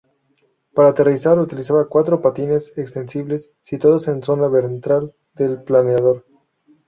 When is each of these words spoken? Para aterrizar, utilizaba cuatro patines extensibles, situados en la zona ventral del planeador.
Para 0.73 0.89
aterrizar, 0.89 1.37
utilizaba 1.37 1.87
cuatro 1.87 2.21
patines 2.23 2.75
extensibles, 2.75 3.51
situados 3.61 4.07
en 4.07 4.21
la 4.21 4.25
zona 4.25 4.47
ventral 4.47 5.13
del 5.35 5.61
planeador. 5.61 6.25